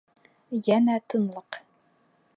[0.69, 1.63] Йәнә тынлыҡ.